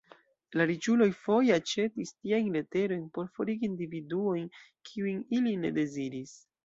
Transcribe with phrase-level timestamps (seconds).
[0.59, 4.49] La riĉuloj foje aĉetis tiajn leterojn por forigi individuojn
[4.91, 6.35] kiujn ili ne deziris.